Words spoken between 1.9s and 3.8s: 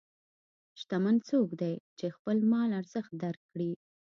چې د خپل مال ارزښت درک کړي.